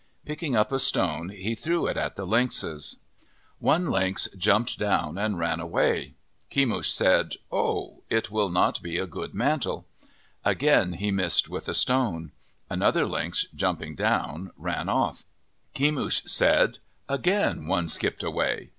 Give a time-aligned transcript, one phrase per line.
[0.25, 2.97] Picking up a stone, he threw it at the lynxes.
[3.59, 6.15] One lynx jumped down and ran away.
[6.49, 8.01] Kemush said," Oh!
[8.09, 9.85] it will not be a good mantle."
[10.43, 12.31] Again he missed with a stone.
[12.67, 15.23] Another lynx, jumping down, ran off.
[15.75, 16.79] Kemush said,"
[17.17, 18.69] Again one skipped away.